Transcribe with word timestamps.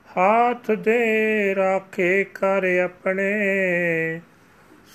ਹਾਥ 0.08 0.70
ਦੇ 0.70 1.54
ਰਾਖੇ 1.54 2.24
ਕਰ 2.34 2.66
ਆਪਣੇ 2.84 3.30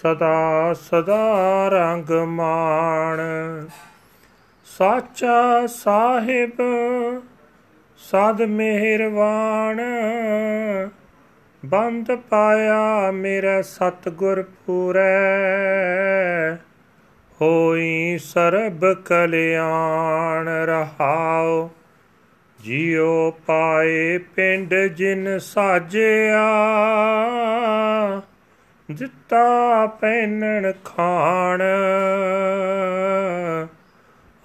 ਸਦਾ 0.01 0.73
ਸਦਾ 0.81 1.69
ਰੰਗ 1.69 2.11
ਮਾਣ 2.27 3.21
ਸਾਚਾ 4.67 5.65
ਸਾਹਿਬ, 5.67 6.51
ਸਦ 7.97 8.41
ਮਿਹਰਵਾਨ। 8.41 9.81
ਬੰਦ 11.65 12.15
ਪਾਇਆ 12.15 13.11
ਮੇਰਾ 13.11 13.61
ਸਤਗੁਰ 13.61 14.43
ਪੂਰੈ। 14.65 16.55
ਹੋਈ 17.41 18.17
ਸਰਬ 18.17 18.93
ਕਲਿਆਣ 18.93 20.47
ਰਹਾਉ। 20.47 21.69
ਜਿਉ 22.59 23.31
ਪਾਏ 23.31 24.17
ਪਿੰਡ 24.17 24.75
ਜਿਨ 24.75 25.39
ਸਾਜਿਆ। 25.39 26.45
ਦਿੱਤਾ 28.91 29.85
ਪੈਨਣ 29.87 30.71
ਖਾਣ। 30.85 31.61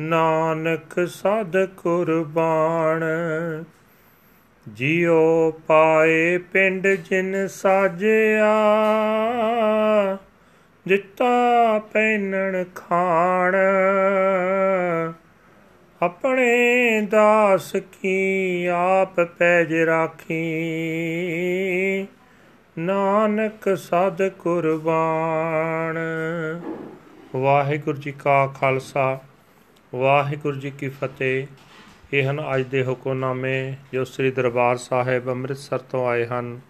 ਨਾਨਕ 0.00 1.08
ਸਦ 1.08 1.64
ਕੁਰਬਾਨ, 1.64 3.04
ਜਿਉ 4.68 5.50
ਪਾਏ 5.66 6.38
ਪਿੰਡ 6.38 6.88
ਜਿਨ 6.88 7.48
ਸਾਜਿਆ, 7.48 8.54
ਦਿੱਤਾ 10.88 11.78
ਪੈਨਣ 11.92 12.64
ਖਾਣ। 12.74 13.56
ਆਪਣੇ 16.02 17.00
ਦਾਸ 17.00 17.72
ਕੀ 17.72 18.66
ਆਪ 18.66 19.20
ਪੈਜ 19.20 19.74
ਰਾਖੀ? 19.74 20.46
ਨਾਨਕ 22.78 23.76
ਸਦ 23.78 24.28
ਕੁਰਬਾਨ। 24.28 25.98
ਵਾਹਿਗੁਰੂ 27.36 27.96
ਜੀ 27.96 28.12
ਕਾ 28.12 28.46
ਖਾਲਸਾ, 28.46 29.18
ਵਾਹਿਗੁਰੂ 29.94 30.60
ਜੀ 30.60 30.70
ਕੀ 30.70 30.88
ਫਤਿਹ। 30.88 31.46
ਇਹ 32.12 32.30
ਹਨ 32.30 32.44
ਅੱਜ 32.54 32.62
ਦੇ 32.62 32.84
ਹੁਕਮਨਾਮੇ 32.84 33.74
ਜੋ 33.92 34.04
ਸ੍ਰੀ 34.04 34.30
ਦਰਬਾਰ 34.30 34.76
ਸਾਹਿਬ 34.76 35.28
ਅੰਮ੍ਰਿਤਸਰ 35.30 35.78
ਤੋਂ 35.78 36.08
ਆਏ 36.08 36.26
ਹਨ। 36.26 36.60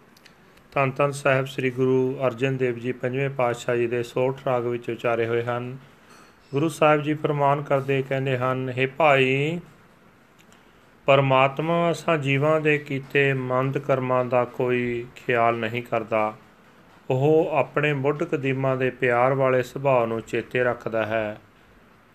ਧੰਨ 0.72 0.90
ਧੰਨ 0.90 1.12
ਸਾਹਿਬ 1.12 1.46
ਸ੍ਰੀ 1.46 1.70
ਗੁਰੂ 1.70 2.18
ਅਰਜਨ 2.26 2.56
ਦੇਵ 2.56 2.78
ਜੀ 2.78 2.92
ਪੰਜਵੇਂ 2.92 3.30
ਪਾਤਸ਼ਾਹ 3.30 3.76
ਜੀ 3.76 3.86
ਦੇ 3.86 4.02
ਸੋਠ 4.02 4.36
ਰਾਗ 4.46 4.66
ਵਿੱਚ 4.66 4.90
ਉਚਾਰੇ 4.90 5.26
ਹੋਏ 5.26 5.42
ਹਨ। 5.42 5.76
ਗੁਰੂ 6.52 6.68
ਸਾਹਿਬ 6.68 7.02
ਜੀ 7.02 7.14
ਫਰਮਾਨ 7.14 7.62
ਕਰਦੇ 7.62 8.02
ਕਹਿੰਦੇ 8.08 8.38
ਹਨ 8.38 8.72
हे 8.78 8.90
ਭਾਈ 8.96 9.60
ਪਰਮਾਤਮਾ 11.06 11.90
ਅਸਾਂ 11.90 12.18
ਜੀਵਾਂ 12.18 12.60
ਦੇ 12.60 12.78
ਕੀਤੇ 12.78 13.32
ਮੰਦ 13.32 13.78
ਕਰਮਾਂ 13.78 14.24
ਦਾ 14.24 14.44
ਕੋਈ 14.44 15.06
ਖਿਆਲ 15.16 15.56
ਨਹੀਂ 15.56 15.82
ਕਰਦਾ। 15.82 16.34
ਉਹ 17.10 17.50
ਆਪਣੇ 17.52 17.92
ਮੁੱਢ 17.92 18.22
ਕਦੀਮਾਂ 18.22 18.76
ਦੇ 18.76 18.90
ਪਿਆਰ 18.90 19.34
ਵਾਲੇ 19.34 19.62
ਸੁਭਾਅ 19.62 20.06
ਨੂੰ 20.06 20.20
ਚੇਤੇ 20.20 20.64
ਰੱਖਦਾ 20.64 21.06
ਹੈ। 21.06 21.36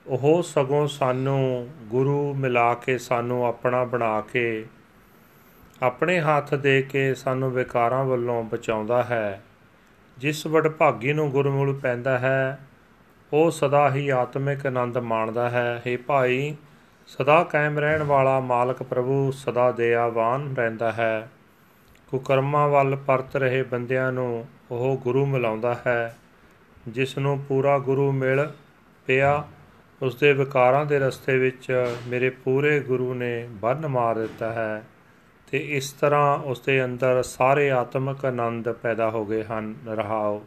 ਉਹ 0.07 0.43
ਸਗੋਂ 0.43 0.87
ਸਾਨੂੰ 0.87 1.67
ਗੁਰੂ 1.81 2.33
ਮਿਲਾ 2.33 2.73
ਕੇ 2.73 2.97
ਸਾਨੂੰ 2.97 3.45
ਆਪਣਾ 3.45 3.83
ਬਣਾ 3.83 4.21
ਕੇ, 4.21 4.65
ਆਪਣੇ 5.81 6.19
ਹੱਥ 6.19 6.55
ਦੇ 6.55 6.81
ਕੇ 6.81 7.13
ਸਾਨੂੰ 7.15 7.51
ਵਿਕਾਰਾਂ 7.51 8.03
ਵੱਲੋਂ 8.05 8.43
ਬਚਾਉਂਦਾ 8.43 9.03
ਹੈ। 9.03 9.41
ਜਿਸ 10.17 10.47
ਵਡਭਾਗੀ 10.47 11.13
ਨੂੰ 11.13 11.29
ਗੁਰਮੁਲ 11.31 11.79
ਪੈਂਦਾ 11.79 12.17
ਹੈ, 12.19 12.59
ਉਹ 13.33 13.51
ਸਦਾ 13.51 13.93
ਹੀ 13.95 14.09
ਆਤਮਿਕ 14.09 14.65
ਆਨੰਦ 14.65 14.97
ਮਾਣਦਾ 14.97 15.49
ਹੈ। 15.49 15.81
हे 15.87 15.97
ਭਾਈ 16.07 16.55
ਸਦਾ 17.07 17.43
ਕਾਇਮ 17.43 17.79
ਰਹਿਣ 17.79 18.03
ਵਾਲਾ 18.03 18.39
ਮਾਲਕ 18.39 18.83
ਪ੍ਰਭੂ 18.83 19.31
ਸਦਾ 19.31 19.71
ਦਇਆਵਾਨ 19.71 20.55
ਰਹਿੰਦਾ 20.55 20.91
ਹੈ। 20.91 21.31
ਕੁਕਰਮਾਂ 22.07 22.69
ਵੱਲ 22.69 22.95
ਪਰਤ 22.95 23.35
ਰਹੇ 23.35 23.63
ਬੰਦਿਆਂ 23.63 24.11
ਨੂੰ 24.11 24.47
ਉਹ 24.71 24.97
ਗੁਰੂ 24.97 25.25
ਮਿਲਾਉਂਦਾ 25.25 25.75
ਹੈ। 25.87 26.17
ਜਿਸ 26.87 27.17
ਨੂੰ 27.17 27.39
ਪੂਰਾ 27.39 27.79
ਗੁਰੂ 27.79 28.11
ਮਿਲ 28.11 28.51
ਪਿਆ 29.05 29.47
ਉਸ 30.01 30.15
ਦੇ 30.15 30.33
ਵਿਕਾਰਾਂ 30.33 30.85
ਦੇ 30.85 30.99
ਰਸਤੇ 30.99 31.37
ਵਿੱਚ 31.37 31.95
ਮੇਰੇ 32.07 32.29
ਪੂਰੇ 32.29 32.79
ਗੁਰੂ 32.79 33.13
ਨੇ 33.13 33.47
ਬੰਨ 33.51 33.87
ਮਾਰ 33.87 34.17
ਦਿੱਤਾ 34.17 34.51
ਹੈ 34.51 34.83
ਤੇ 35.51 35.57
ਇਸ 35.57 35.91
ਤਰ੍ਹਾਂ 35.91 36.37
ਉਸ 36.37 36.59
ਦੇ 36.59 36.85
ਅੰਦਰ 36.85 37.23
ਸਾਰੇ 37.23 37.71
ਆਤਮਿਕ 37.71 38.25
ਆਨੰਦ 38.25 38.71
ਪੈਦਾ 38.71 39.09
ਹੋ 39.09 39.25
ਗਏ 39.25 39.43
ਹਨ। 39.43 39.75
ਰਹਾਓ। 39.87 40.43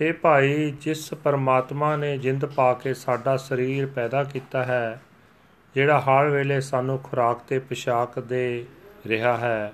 ਇਹ 0.00 0.12
ਭਾਈ, 0.12 0.70
ਜਿਸ 0.80 1.14
ਪਰਮਾਤਮਾ 1.14 1.96
ਨੇ 1.96 2.18
ਜਿੰਦ 2.18 2.44
ਪਾ 2.44 2.74
ਕੇ 2.74 2.94
ਸਾਡਾ 2.94 3.36
ਸਰੀਰ 3.36 3.86
ਪੈਦਾ 3.86 4.24
ਕੀਤਾ 4.24 4.64
ਹੈ 4.64 5.00
ਜਿਹੜਾ 5.74 6.00
ਹਰ 6.00 6.28
ਵੇਲੇ 6.28 6.60
ਸਾਨੂੰ 6.60 6.98
ਖੁਰਾਕ 6.98 7.40
ਤੇ 7.48 7.58
ਪੋਸ਼ਾਕ 7.58 8.20
ਦੇ 8.20 8.66
ਰਿਹਾ 9.06 9.36
ਹੈ, 9.36 9.72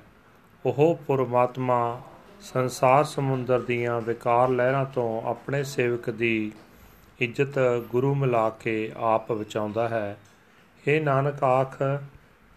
ਉਹ 0.67 0.99
ਪਰਮਾਤਮਾ 1.09 2.01
ਸੰਸਾਰ 2.41 3.05
ਸਮੁੰਦਰ 3.05 3.61
ਦੀਆਂ 3.61 4.01
ਵਿਕਾਰ 4.01 4.49
ਲਹਿਰਾਂ 4.49 4.85
ਤੋਂ 4.85 5.23
ਆਪਣੇ 5.23 5.65
ਸੇਵਕ 5.65 6.11
ਦੀ 6.11 6.53
ਇੱਜ਼ਤ 7.19 7.59
ਗੁਰੂ 7.91 8.15
ਮਿਲਾ 8.15 8.51
ਕੇ 8.51 8.93
ਆਪ 8.97 9.33
ਬਚਾਉਂਦਾ 9.33 9.89
ਹੈ। 9.89 10.19
ਇਹ 10.89 11.03
ਨਾਨਕ 11.03 11.45
ਆਖ, 11.45 11.83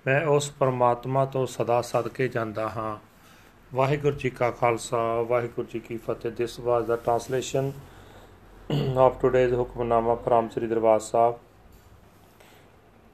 ਮੈਂ 0.07 0.25
ਉਸ 0.25 0.51
ਪਰਮਾਤਮਾ 0.51 1.25
ਤੋਂ 1.25 1.45
ਸਦਾ 1.45 1.81
ਸਦਕੇ 1.81 2.27
ਜਾਂਦਾ 2.27 2.69
ਹਾਂ। 2.69 2.97
ਵਾਹਿਗੁਰੂ 3.73 4.15
ਜੀ 4.15 4.29
ਕਾ 4.29 4.51
ਖਾਲਸਾ, 4.51 5.21
ਵਾਹਿਗੁਰੂ 5.21 5.67
ਜੀ 5.73 5.79
ਕੀ 5.79 5.97
ਫਤਿਹ। 5.97 6.31
This 6.31 6.59
was 6.59 6.83
the 6.83 6.95
translation 6.95 7.71
of 8.97 9.21
today's 9.21 9.53
Hukamnama 9.53 10.15
from 10.15 10.49
Sri 10.51 10.67
Darbar 10.67 10.99
Sahib. 10.99 11.35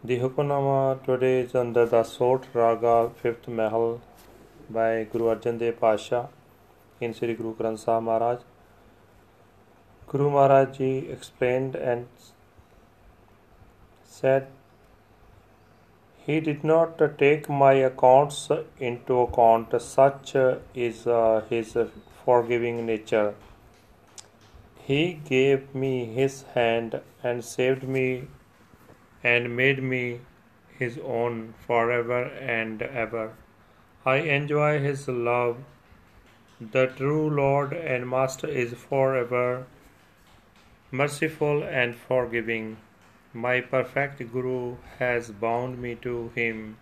The 0.04 0.20
Hukamnama 0.20 1.04
today 1.04 1.40
is 1.40 1.56
under 1.56 1.84
the 1.88 2.04
Sot 2.04 2.46
Raga 2.54 3.10
5th 3.24 3.48
Mahal 3.48 4.00
by 4.70 5.06
Guru 5.06 5.36
Arjan 5.36 5.58
Dev 5.58 5.80
Pasha 5.80 6.30
in 7.02 7.16
Sri 7.16 7.34
Guru 7.34 7.56
Granth 7.56 7.80
Sahib 7.80 8.04
Maharaj. 8.04 8.42
Guru 10.08 10.30
Maharaj 10.30 10.78
Ji 10.78 11.10
explained 11.10 11.76
and 11.76 12.06
said, 14.04 14.46
He 16.28 16.40
did 16.42 16.64
not 16.64 17.02
take 17.18 17.50
my 17.50 17.74
accounts 17.74 18.52
into 18.80 19.22
account, 19.22 19.82
such 19.82 20.36
is 20.76 21.08
uh, 21.08 21.44
his 21.50 21.76
forgiving 22.24 22.86
nature. 22.86 23.34
He 24.80 25.14
gave 25.14 25.74
me 25.74 26.06
his 26.06 26.44
hand 26.54 27.02
and 27.24 27.44
saved 27.44 27.82
me 27.82 28.28
and 29.24 29.56
made 29.56 29.82
me 29.82 30.22
his 30.78 31.00
own 31.04 31.54
forever 31.66 32.26
and 32.26 32.82
ever. 32.82 33.34
I 34.06 34.18
enjoy 34.18 34.80
his 34.80 35.08
love. 35.08 35.58
The 36.60 36.88
true 36.88 37.30
Lord 37.30 37.74
and 37.74 38.10
Master 38.10 38.48
is 38.48 38.74
forever 38.74 39.66
merciful 40.92 41.64
and 41.64 41.96
forgiving. 41.96 42.78
My 43.34 43.60
perfect 43.62 44.20
Guru 44.32 44.78
has 45.00 45.32
bound 45.32 45.80
me 45.82 45.96
to 45.96 46.32
him. 46.34 46.78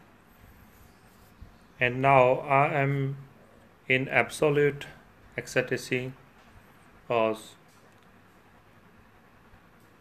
And 1.80 2.02
now 2.02 2.36
I 2.40 2.68
am 2.74 3.18
in 3.88 4.08
absolute 4.08 4.86
ecstasy. 5.36 6.14
Pause. 7.08 7.56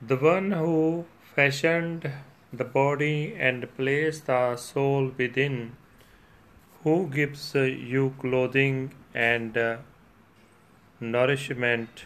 The 0.00 0.16
one 0.16 0.52
who 0.52 1.06
fashioned 1.35 2.11
the 2.51 2.63
body 2.63 3.35
and 3.37 3.67
placed 3.75 4.27
the 4.27 4.55
soul 4.55 5.11
within, 5.17 5.75
who 6.83 7.07
gives 7.07 7.55
you 7.55 8.13
clothing 8.19 8.93
and 9.13 9.57
nourishment, 10.99 12.05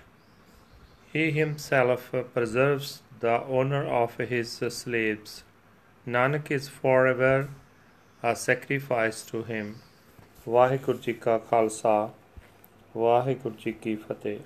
He 1.13 1.31
himself 1.31 2.11
preserves 2.33 3.03
the 3.19 3.41
honor 3.57 3.85
of 3.85 4.17
his 4.17 4.51
slaves. 4.51 5.43
Nanak 6.07 6.49
is 6.49 6.69
forever 6.69 7.49
a 8.23 8.35
sacrifice 8.35 9.21
to 9.31 9.43
him. 9.43 9.75
Waheguru 10.47 10.97
ji 10.97 11.13
ਕਾ 11.13 11.37
ਖਾਲਸਾ 11.37 12.13
ਵਾਹਿਗੁਰੂ 12.97 13.55
ਜੀ 13.59 13.71
ਕੀ 13.71 13.95
ਫਤਿਹ 13.95 14.39